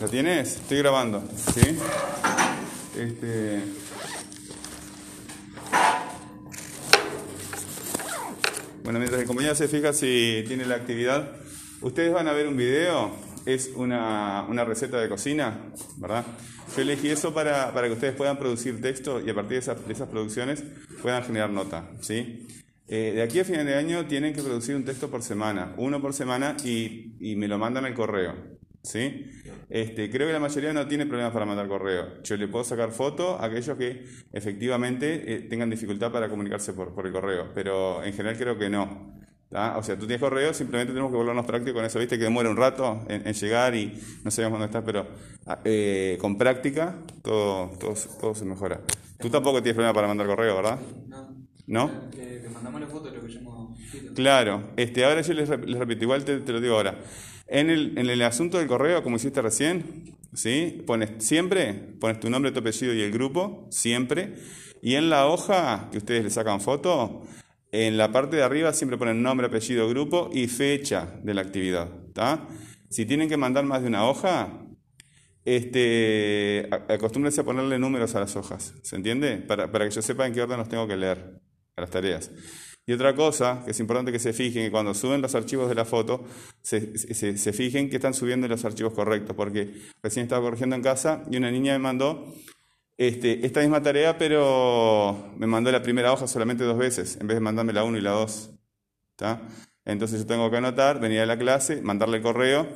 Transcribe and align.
¿La 0.00 0.08
tienes? 0.08 0.56
Estoy 0.56 0.78
grabando, 0.78 1.22
¿sí? 1.54 1.78
Este... 2.98 3.62
Bueno, 8.82 8.98
mientras 8.98 9.20
el 9.20 9.26
compañero 9.28 9.54
se 9.54 9.68
fija 9.68 9.92
si 9.92 10.44
tiene 10.48 10.66
la 10.66 10.74
actividad, 10.74 11.36
ustedes 11.80 12.12
van 12.12 12.26
a 12.26 12.32
ver 12.32 12.48
un 12.48 12.56
video, 12.56 13.14
es 13.46 13.70
una, 13.76 14.64
receta 14.66 15.00
de 15.00 15.08
cocina, 15.08 15.70
¿verdad? 15.98 16.26
Yo 16.74 16.82
elegí 16.82 17.08
eso 17.08 17.32
para, 17.32 17.72
que 17.72 17.92
ustedes 17.92 18.16
puedan 18.16 18.36
producir 18.36 18.80
texto 18.82 19.20
y 19.24 19.30
a 19.30 19.34
partir 19.34 19.62
de 19.62 19.92
esas, 19.92 20.08
producciones 20.08 20.64
puedan 21.02 21.22
generar 21.22 21.50
nota, 21.50 21.88
¿sí? 22.00 22.48
Eh, 22.88 23.12
de 23.14 23.22
aquí 23.22 23.38
a 23.38 23.44
final 23.44 23.64
de 23.64 23.76
año 23.76 24.06
tienen 24.06 24.34
que 24.34 24.42
producir 24.42 24.74
un 24.74 24.84
texto 24.84 25.08
por 25.08 25.22
semana, 25.22 25.72
uno 25.78 26.02
por 26.02 26.12
semana 26.14 26.56
y, 26.64 27.14
y 27.20 27.36
me 27.36 27.46
lo 27.46 27.58
mandan 27.58 27.86
al 27.86 27.94
correo, 27.94 28.34
¿sí? 28.84 29.26
Este, 29.68 30.10
creo 30.10 30.28
que 30.28 30.32
la 30.32 30.38
mayoría 30.38 30.72
no 30.72 30.86
tiene 30.86 31.06
problemas 31.06 31.32
para 31.32 31.46
mandar 31.46 31.66
correo. 31.66 32.22
Yo 32.22 32.36
le 32.36 32.46
puedo 32.46 32.64
sacar 32.64 32.92
foto 32.92 33.36
a 33.40 33.46
aquellos 33.46 33.76
que 33.76 34.04
efectivamente 34.32 35.34
eh, 35.34 35.40
tengan 35.40 35.70
dificultad 35.70 36.12
para 36.12 36.28
comunicarse 36.28 36.74
por, 36.74 36.94
por, 36.94 37.06
el 37.06 37.12
correo, 37.12 37.50
pero 37.54 38.04
en 38.04 38.12
general 38.12 38.36
creo 38.36 38.58
que 38.58 38.68
no. 38.70 39.14
O 39.76 39.82
sea, 39.84 39.94
tú 39.96 40.06
tienes 40.06 40.18
correo, 40.18 40.52
simplemente 40.52 40.92
tenemos 40.92 41.12
que 41.12 41.16
volvernos 41.16 41.46
prácticos 41.46 41.74
con 41.74 41.84
eso. 41.84 42.00
Viste 42.00 42.18
que 42.18 42.24
demora 42.24 42.50
un 42.50 42.56
rato 42.56 43.04
en, 43.08 43.32
llegar 43.32 43.76
y 43.76 44.00
no 44.24 44.30
sabemos 44.32 44.58
dónde 44.58 44.66
estás, 44.66 44.82
pero 44.84 45.06
ah, 45.46 45.60
eh, 45.64 46.18
con 46.20 46.36
práctica 46.36 46.98
todo, 47.22 47.70
todo, 47.78 47.94
todo, 48.20 48.34
se 48.34 48.44
mejora. 48.44 48.80
Tú 49.18 49.30
tampoco 49.30 49.62
tienes 49.62 49.76
problema 49.76 49.94
para 49.94 50.08
mandar 50.08 50.26
correo, 50.26 50.56
¿verdad? 50.56 50.80
No. 51.06 51.33
¿No? 51.66 52.10
Que, 52.10 52.42
mandamos 52.52 52.80
la 52.80 52.86
foto 52.86 53.10
de 53.10 53.16
lo 53.16 53.26
que. 53.26 54.14
Claro. 54.14 54.72
Este, 54.76 55.04
ahora 55.04 55.22
yo 55.22 55.32
les, 55.32 55.48
repito, 55.48 56.04
igual 56.04 56.24
te, 56.24 56.38
te 56.40 56.52
lo 56.52 56.60
digo 56.60 56.76
ahora. 56.76 56.98
En 57.46 57.70
el, 57.70 57.98
en 57.98 58.08
el 58.08 58.22
asunto 58.22 58.58
del 58.58 58.66
correo, 58.66 59.02
como 59.02 59.16
hiciste 59.16 59.42
recién, 59.42 60.16
¿sí? 60.32 60.82
pones 60.86 61.24
siempre, 61.24 61.74
pones 62.00 62.20
tu 62.20 62.30
nombre, 62.30 62.52
tu 62.52 62.60
apellido 62.60 62.94
y 62.94 63.02
el 63.02 63.12
grupo, 63.12 63.66
siempre. 63.70 64.34
Y 64.82 64.94
en 64.94 65.10
la 65.10 65.26
hoja 65.26 65.88
que 65.90 65.98
ustedes 65.98 66.24
le 66.24 66.30
sacan 66.30 66.60
foto, 66.60 67.22
en 67.70 67.96
la 67.96 68.12
parte 68.12 68.36
de 68.36 68.42
arriba 68.42 68.72
siempre 68.72 68.98
ponen 68.98 69.22
nombre, 69.22 69.46
apellido, 69.46 69.88
grupo 69.88 70.30
y 70.32 70.46
fecha 70.46 71.18
de 71.22 71.34
la 71.34 71.42
actividad. 71.42 71.88
Si 72.88 73.04
tienen 73.04 73.28
que 73.28 73.36
mandar 73.36 73.64
más 73.64 73.82
de 73.82 73.88
una 73.88 74.06
hoja, 74.06 74.60
este, 75.44 76.68
acostúmbrense 76.88 77.42
a 77.42 77.44
ponerle 77.44 77.78
números 77.78 78.14
a 78.14 78.20
las 78.20 78.36
hojas. 78.36 78.74
¿Se 78.82 78.96
entiende? 78.96 79.38
Para, 79.38 79.70
para 79.70 79.86
que 79.86 79.94
yo 79.94 80.02
sepa 80.02 80.26
en 80.26 80.32
qué 80.32 80.42
orden 80.42 80.58
los 80.58 80.68
tengo 80.68 80.86
que 80.86 80.96
leer 80.96 81.33
a 81.76 81.80
las 81.80 81.90
tareas. 81.90 82.30
Y 82.86 82.92
otra 82.92 83.14
cosa 83.14 83.62
que 83.64 83.70
es 83.70 83.80
importante 83.80 84.12
que 84.12 84.18
se 84.18 84.32
fijen, 84.34 84.64
que 84.64 84.70
cuando 84.70 84.92
suben 84.92 85.22
los 85.22 85.34
archivos 85.34 85.68
de 85.68 85.74
la 85.74 85.86
foto, 85.86 86.24
se, 86.60 86.98
se, 86.98 87.52
fijen 87.52 87.88
que 87.88 87.96
están 87.96 88.12
subiendo 88.12 88.46
los 88.46 88.64
archivos 88.64 88.92
correctos, 88.92 89.34
porque 89.34 89.72
recién 90.02 90.24
estaba 90.24 90.42
corrigiendo 90.42 90.76
en 90.76 90.82
casa 90.82 91.24
y 91.30 91.38
una 91.38 91.50
niña 91.50 91.72
me 91.72 91.78
mandó 91.78 92.34
este, 92.98 93.44
esta 93.46 93.60
misma 93.60 93.82
tarea, 93.82 94.18
pero 94.18 95.32
me 95.36 95.46
mandó 95.46 95.72
la 95.72 95.82
primera 95.82 96.12
hoja 96.12 96.26
solamente 96.26 96.64
dos 96.64 96.76
veces, 96.76 97.16
en 97.20 97.26
vez 97.26 97.36
de 97.36 97.40
mandarme 97.40 97.72
la 97.72 97.84
1 97.84 97.96
y 97.96 98.02
la 98.02 98.10
2. 98.10 98.50
Entonces 99.86 100.20
yo 100.20 100.26
tengo 100.26 100.50
que 100.50 100.58
anotar, 100.58 101.00
venir 101.00 101.20
a 101.20 101.26
la 101.26 101.38
clase, 101.38 101.80
mandarle 101.80 102.18
el 102.18 102.22
correo, 102.22 102.68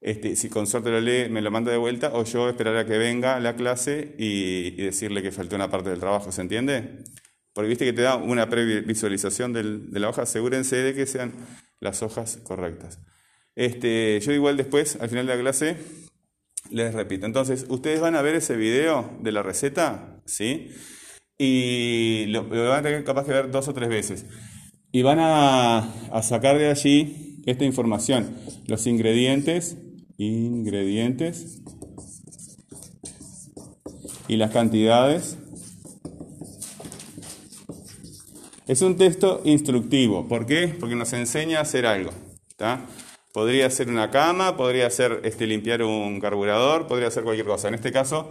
este, 0.00 0.36
si 0.36 0.48
con 0.48 0.68
suerte 0.68 0.90
lo 0.90 1.00
lee, 1.00 1.28
me 1.28 1.42
lo 1.42 1.50
manda 1.50 1.72
de 1.72 1.78
vuelta, 1.78 2.12
o 2.14 2.22
yo 2.22 2.48
esperar 2.48 2.76
a 2.76 2.86
que 2.86 2.96
venga 2.96 3.34
a 3.34 3.40
la 3.40 3.56
clase 3.56 4.14
y, 4.18 4.68
y 4.68 4.84
decirle 4.84 5.20
que 5.20 5.32
faltó 5.32 5.56
una 5.56 5.68
parte 5.68 5.90
del 5.90 5.98
trabajo, 5.98 6.30
¿se 6.30 6.42
entiende? 6.42 7.02
Porque 7.58 7.70
viste 7.70 7.84
que 7.86 7.92
te 7.92 8.02
da 8.02 8.14
una 8.14 8.48
previsualización 8.48 9.52
de 9.52 9.98
la 9.98 10.08
hoja, 10.08 10.22
asegúrense 10.22 10.76
de 10.76 10.94
que 10.94 11.06
sean 11.06 11.32
las 11.80 12.04
hojas 12.04 12.38
correctas. 12.44 13.00
Este, 13.56 14.20
yo 14.20 14.30
igual 14.30 14.56
después, 14.56 14.96
al 15.00 15.08
final 15.08 15.26
de 15.26 15.34
la 15.34 15.40
clase, 15.40 15.76
les 16.70 16.94
repito. 16.94 17.26
Entonces, 17.26 17.66
ustedes 17.68 17.98
van 17.98 18.14
a 18.14 18.22
ver 18.22 18.36
ese 18.36 18.54
video 18.54 19.10
de 19.20 19.32
la 19.32 19.42
receta, 19.42 20.22
¿sí? 20.24 20.70
Y 21.36 22.26
lo, 22.26 22.48
van 22.48 22.78
a 22.78 22.82
tener 22.82 23.02
capaz 23.02 23.26
de 23.26 23.34
ver 23.34 23.50
dos 23.50 23.66
o 23.66 23.74
tres 23.74 23.88
veces. 23.88 24.26
Y 24.92 25.02
van 25.02 25.18
a 25.18 26.22
sacar 26.22 26.58
de 26.58 26.70
allí 26.70 27.42
esta 27.44 27.64
información. 27.64 28.36
Los 28.68 28.86
ingredientes, 28.86 29.76
ingredientes 30.16 31.60
y 34.28 34.36
las 34.36 34.52
cantidades 34.52 35.38
Es 38.68 38.82
un 38.82 38.98
texto 38.98 39.40
instructivo. 39.44 40.28
¿Por 40.28 40.44
qué? 40.44 40.68
Porque 40.78 40.94
nos 40.94 41.14
enseña 41.14 41.58
a 41.58 41.62
hacer 41.62 41.86
algo. 41.86 42.10
Podría 43.32 43.70
ser 43.70 43.88
una 43.88 44.10
cama, 44.10 44.58
podría 44.58 44.90
ser 44.90 45.22
este, 45.24 45.46
limpiar 45.46 45.82
un 45.82 46.20
carburador, 46.20 46.86
podría 46.86 47.10
ser 47.10 47.24
cualquier 47.24 47.46
cosa. 47.46 47.68
En 47.68 47.74
este 47.74 47.92
caso, 47.92 48.28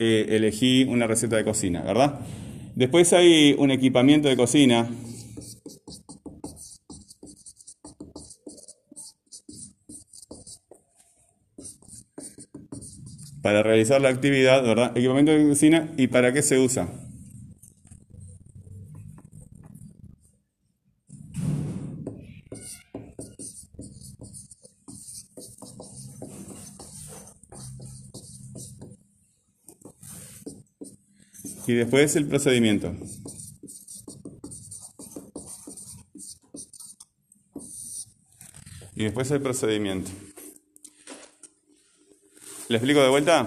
eh, 0.00 0.26
elegí 0.30 0.82
una 0.82 1.06
receta 1.06 1.36
de 1.36 1.44
cocina, 1.44 1.82
¿verdad? 1.82 2.18
Después 2.74 3.12
hay 3.12 3.54
un 3.56 3.70
equipamiento 3.70 4.28
de 4.28 4.36
cocina. 4.36 4.90
Para 13.42 13.62
realizar 13.62 14.00
la 14.00 14.08
actividad, 14.08 14.64
¿verdad? 14.64 14.96
Equipamiento 14.98 15.30
de 15.30 15.48
cocina 15.48 15.88
y 15.96 16.08
para 16.08 16.32
qué 16.32 16.42
se 16.42 16.58
usa. 16.58 16.88
Y 31.68 31.74
después 31.74 32.16
el 32.16 32.26
procedimiento. 32.26 32.94
Y 38.96 39.04
después 39.04 39.30
el 39.32 39.42
procedimiento. 39.42 40.10
¿Le 42.68 42.76
explico 42.78 43.02
de 43.02 43.10
vuelta? 43.10 43.46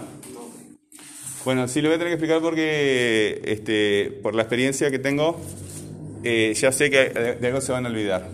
Bueno, 1.45 1.67
sí 1.67 1.81
lo 1.81 1.89
voy 1.89 1.95
a 1.95 1.97
tener 1.97 2.09
que 2.09 2.13
explicar 2.13 2.41
porque 2.41 3.41
este, 3.43 4.19
por 4.21 4.35
la 4.35 4.43
experiencia 4.43 4.91
que 4.91 4.99
tengo, 4.99 5.41
eh, 6.23 6.53
ya 6.55 6.71
sé 6.71 6.91
que 6.91 7.09
de 7.09 7.47
algo 7.47 7.59
se 7.59 7.71
van 7.71 7.87
a 7.87 7.89
olvidar. 7.89 8.29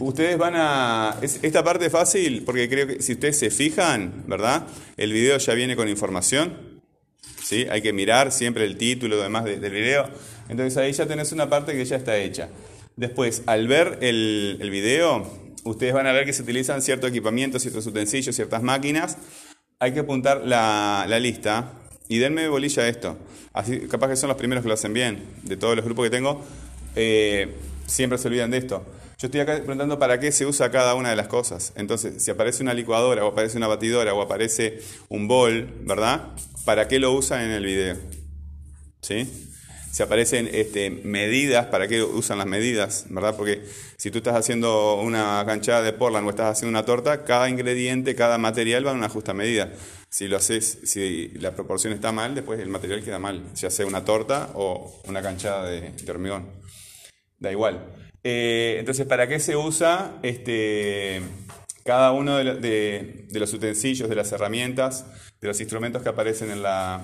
Ustedes 0.00 0.36
van 0.36 0.54
a... 0.56 1.16
esta 1.22 1.62
parte 1.62 1.86
es 1.86 1.92
fácil 1.92 2.42
porque 2.44 2.68
creo 2.68 2.88
que 2.88 3.00
si 3.00 3.12
ustedes 3.12 3.38
se 3.38 3.50
fijan, 3.50 4.24
¿verdad? 4.26 4.66
El 4.96 5.12
video 5.12 5.38
ya 5.38 5.54
viene 5.54 5.76
con 5.76 5.88
información. 5.88 6.67
¿Sí? 7.48 7.66
Hay 7.70 7.80
que 7.80 7.94
mirar 7.94 8.30
siempre 8.30 8.64
el 8.66 8.76
título 8.76 9.18
además 9.18 9.44
del 9.44 9.72
video. 9.72 10.04
Entonces 10.50 10.76
ahí 10.76 10.92
ya 10.92 11.06
tenés 11.06 11.32
una 11.32 11.48
parte 11.48 11.72
que 11.72 11.82
ya 11.82 11.96
está 11.96 12.18
hecha. 12.18 12.50
Después, 12.96 13.42
al 13.46 13.66
ver 13.68 13.98
el, 14.02 14.58
el 14.60 14.70
video, 14.70 15.26
ustedes 15.64 15.94
van 15.94 16.06
a 16.06 16.12
ver 16.12 16.26
que 16.26 16.34
se 16.34 16.42
utilizan 16.42 16.82
ciertos 16.82 17.08
equipamientos, 17.08 17.62
ciertos 17.62 17.86
utensilios, 17.86 18.36
ciertas 18.36 18.62
máquinas. 18.62 19.16
Hay 19.78 19.94
que 19.94 20.00
apuntar 20.00 20.42
la, 20.44 21.06
la 21.08 21.18
lista 21.18 21.72
y 22.08 22.18
denme 22.18 22.48
bolilla 22.48 22.82
a 22.82 22.88
esto. 22.88 23.16
Así, 23.54 23.80
capaz 23.88 24.08
que 24.08 24.16
son 24.16 24.28
los 24.28 24.36
primeros 24.36 24.62
que 24.62 24.68
lo 24.68 24.74
hacen 24.74 24.92
bien. 24.92 25.22
De 25.42 25.56
todos 25.56 25.74
los 25.74 25.86
grupos 25.86 26.04
que 26.04 26.10
tengo, 26.10 26.44
eh, 26.96 27.54
siempre 27.86 28.18
se 28.18 28.28
olvidan 28.28 28.50
de 28.50 28.58
esto. 28.58 28.84
Yo 29.18 29.26
estoy 29.26 29.40
acá 29.40 29.56
preguntando 29.56 29.98
para 29.98 30.20
qué 30.20 30.30
se 30.30 30.46
usa 30.46 30.70
cada 30.70 30.94
una 30.94 31.10
de 31.10 31.16
las 31.16 31.26
cosas. 31.26 31.72
Entonces, 31.74 32.22
si 32.22 32.30
aparece 32.30 32.62
una 32.62 32.72
licuadora 32.72 33.24
o 33.24 33.28
aparece 33.28 33.56
una 33.56 33.66
batidora 33.66 34.14
o 34.14 34.22
aparece 34.22 34.80
un 35.08 35.26
bol, 35.26 35.68
¿verdad? 35.80 36.34
¿Para 36.64 36.86
qué 36.86 37.00
lo 37.00 37.10
usan 37.12 37.42
en 37.42 37.50
el 37.50 37.64
video? 37.64 37.96
¿Sí? 39.00 39.48
Si 39.90 40.04
aparecen 40.04 40.48
este, 40.52 40.90
medidas, 40.90 41.66
¿para 41.66 41.88
qué 41.88 42.00
usan 42.00 42.38
las 42.38 42.46
medidas? 42.46 43.06
¿Verdad? 43.08 43.34
Porque 43.36 43.64
si 43.96 44.12
tú 44.12 44.18
estás 44.18 44.36
haciendo 44.36 45.00
una 45.00 45.42
canchada 45.44 45.82
de 45.82 45.92
portland 45.92 46.24
o 46.24 46.30
estás 46.30 46.52
haciendo 46.56 46.78
una 46.78 46.86
torta, 46.86 47.24
cada 47.24 47.48
ingrediente, 47.48 48.14
cada 48.14 48.38
material 48.38 48.86
va 48.86 48.92
en 48.92 48.98
una 48.98 49.08
justa 49.08 49.34
medida. 49.34 49.72
Si 50.10 50.28
lo 50.28 50.36
haces, 50.36 50.78
si 50.84 51.30
la 51.40 51.56
proporción 51.56 51.92
está 51.92 52.12
mal, 52.12 52.36
después 52.36 52.60
el 52.60 52.68
material 52.68 53.02
queda 53.02 53.18
mal, 53.18 53.42
ya 53.54 53.68
sea 53.68 53.84
una 53.84 54.04
torta 54.04 54.50
o 54.54 55.02
una 55.08 55.22
canchada 55.22 55.68
de, 55.68 55.92
hormigón. 56.08 56.46
Da 57.38 57.52
igual. 57.52 57.86
Eh, 58.24 58.76
entonces, 58.78 59.06
¿para 59.06 59.28
qué 59.28 59.38
se 59.40 59.56
usa 59.56 60.18
este, 60.22 61.22
cada 61.88 62.12
uno 62.12 62.36
de, 62.36 63.26
los 63.32 63.54
utensilios, 63.54 64.10
de 64.10 64.14
las 64.14 64.30
herramientas, 64.32 65.06
de 65.40 65.48
los 65.48 65.58
instrumentos 65.58 66.02
que 66.02 66.10
aparecen 66.10 66.50
en 66.50 66.62
la, 66.62 67.00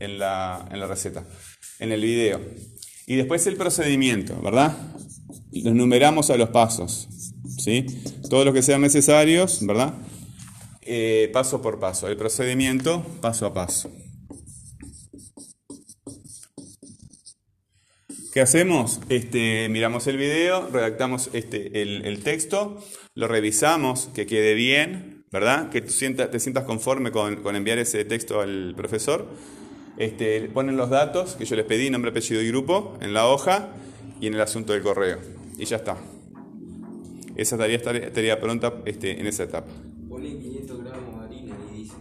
en 0.00 0.18
la, 0.18 0.68
en 0.70 0.80
la 0.80 0.86
receta, 0.86 1.24
en 1.78 1.92
el 1.92 2.02
video. 2.02 2.38
Y 3.06 3.16
después 3.16 3.46
el 3.46 3.56
procedimiento, 3.56 4.38
¿verdad? 4.42 4.76
Los 5.52 5.74
numeramos 5.74 6.28
a 6.28 6.36
los 6.36 6.50
pasos, 6.50 7.08
¿sí? 7.58 7.86
Todos 8.28 8.44
los 8.44 8.52
que 8.52 8.60
sean 8.60 8.82
necesarios, 8.82 9.64
¿verdad? 9.66 9.94
Eh, 10.82 11.30
paso 11.32 11.62
por 11.62 11.80
paso, 11.80 12.06
el 12.08 12.18
procedimiento 12.18 13.02
paso 13.22 13.46
a 13.46 13.54
paso. 13.54 13.90
¿Qué 18.32 18.40
hacemos? 18.40 19.00
Este, 19.10 19.68
miramos 19.68 20.06
el 20.06 20.16
video, 20.16 20.68
redactamos 20.70 21.28
este, 21.34 21.82
el, 21.82 22.06
el 22.06 22.22
texto, 22.22 22.82
lo 23.14 23.28
revisamos, 23.28 24.08
que 24.14 24.24
quede 24.26 24.54
bien, 24.54 25.26
¿verdad? 25.30 25.68
Que 25.68 25.82
tú 25.82 25.90
sienta- 25.90 26.30
te 26.30 26.40
sientas 26.40 26.64
conforme 26.64 27.10
con, 27.10 27.36
con 27.42 27.56
enviar 27.56 27.78
ese 27.78 28.04
texto 28.06 28.40
al 28.40 28.72
profesor. 28.74 29.28
Este, 29.98 30.40
ponen 30.48 30.78
los 30.78 30.88
datos 30.88 31.34
que 31.36 31.44
yo 31.44 31.56
les 31.56 31.66
pedí, 31.66 31.90
nombre, 31.90 32.10
apellido 32.10 32.40
y 32.40 32.48
grupo, 32.48 32.96
en 33.02 33.12
la 33.12 33.26
hoja 33.28 33.68
y 34.18 34.28
en 34.28 34.34
el 34.34 34.40
asunto 34.40 34.72
del 34.72 34.80
correo. 34.82 35.18
Y 35.58 35.66
ya 35.66 35.76
está. 35.76 35.98
Esa 37.36 37.58
tarea 37.58 37.76
estar- 37.76 37.96
estaría 37.96 38.40
pronta 38.40 38.72
este, 38.86 39.20
en 39.20 39.26
esa 39.26 39.42
etapa. 39.42 39.70
Pone 40.08 40.38
500 40.38 40.84
gramos 40.84 41.20
de 41.20 41.26
harina 41.26 41.56
y 41.70 41.76
dice. 41.80 41.94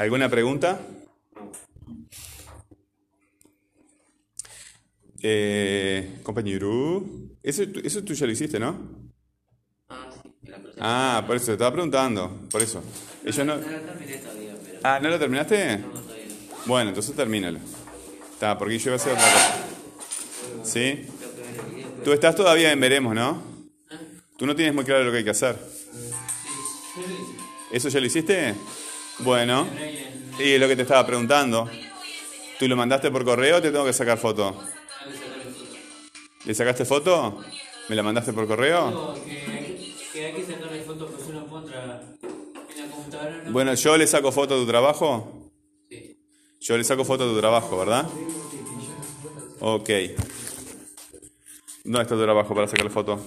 ¿Alguna 0.00 0.28
pregunta? 0.28 0.80
Eh, 5.22 6.20
compañero, 6.22 7.04
eso, 7.42 7.64
eso 7.82 8.04
tú 8.04 8.14
ya 8.14 8.26
lo 8.26 8.32
hiciste, 8.32 8.58
¿no? 8.60 8.78
Ah. 9.88 10.10
Ah, 10.80 11.24
por 11.26 11.36
eso 11.36 11.46
te 11.46 11.52
estaba 11.52 11.72
preguntando, 11.72 12.42
por 12.50 12.62
eso. 12.62 12.82
Ellos 13.24 13.44
no... 13.46 13.56
No 13.56 13.68
la 13.68 13.80
terminé 13.80 14.18
todavía, 14.18 14.54
pero 14.64 14.78
Ah, 14.84 15.00
¿no 15.02 15.08
lo 15.08 15.18
terminaste? 15.18 15.78
no 15.78 15.88
todavía 15.88 16.24
no. 16.26 16.66
Bueno, 16.66 16.90
entonces 16.90 17.16
termínalo. 17.16 17.58
Está, 18.32 18.56
porque 18.56 18.78
yo 18.78 18.90
iba 18.90 18.92
a 18.92 18.96
hacer 18.96 19.12
otra 19.12 19.24
cosa. 19.24 19.54
¿Sí? 20.62 21.06
Tú 22.04 22.12
estás 22.12 22.36
todavía 22.36 22.70
en 22.70 22.78
veremos, 22.78 23.14
¿no? 23.14 23.42
Tú 24.36 24.46
no 24.46 24.54
tienes 24.54 24.72
muy 24.72 24.84
claro 24.84 25.02
lo 25.02 25.10
que 25.10 25.18
hay 25.18 25.24
que 25.24 25.30
hacer. 25.30 25.58
¿Eso 27.72 27.88
ya 27.88 27.98
lo 27.98 28.06
hiciste? 28.06 28.54
Bueno. 29.18 29.66
Y 30.38 30.52
es 30.52 30.60
lo 30.60 30.68
que 30.68 30.76
te 30.76 30.82
estaba 30.82 31.04
preguntando. 31.04 31.68
¿Tú 32.58 32.68
lo 32.68 32.76
mandaste 32.76 33.10
por 33.10 33.24
correo 33.24 33.56
o 33.56 33.60
te 33.60 33.72
tengo 33.72 33.84
que 33.84 33.92
sacar 33.92 34.18
foto? 34.18 34.56
¿Le 36.44 36.54
sacaste 36.54 36.84
foto? 36.84 37.42
¿Me 37.88 37.96
la 37.96 38.02
mandaste 38.02 38.32
por 38.32 38.46
correo? 38.46 38.90
No. 38.90 39.14
Bueno, 43.50 43.74
yo 43.74 43.96
le 43.96 44.06
saco 44.06 44.32
foto 44.32 44.54
de 44.54 44.64
tu 44.64 44.70
trabajo. 44.70 45.50
Yo 46.60 46.76
le 46.76 46.84
saco 46.84 47.04
foto 47.04 47.26
de 47.26 47.34
tu 47.34 47.40
trabajo, 47.40 47.78
¿verdad? 47.78 48.06
Ok. 49.60 49.88
¿Dónde 51.84 52.02
está 52.02 52.14
tu 52.14 52.22
trabajo 52.22 52.54
para 52.54 52.68
sacarle 52.68 52.90
foto? 52.90 53.20